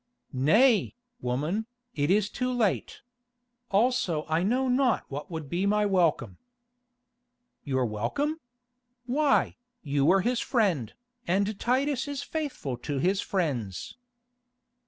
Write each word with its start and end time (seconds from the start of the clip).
"Nay, 0.33 0.95
woman, 1.19 1.67
it 1.93 2.09
is 2.09 2.27
too 2.31 2.51
late. 2.51 3.01
Also 3.69 4.25
I 4.27 4.41
know 4.41 4.67
not 4.67 5.03
what 5.09 5.29
would 5.29 5.47
be 5.47 5.67
my 5.67 5.85
welcome." 5.85 6.39
"Your 7.63 7.85
welcome? 7.85 8.39
Why, 9.05 9.57
you 9.83 10.03
were 10.03 10.21
his 10.21 10.39
friend, 10.39 10.95
and 11.27 11.59
Titus 11.59 12.07
is 12.07 12.23
faithful 12.23 12.77
to 12.77 12.97
his 12.97 13.21
friends." 13.21 13.95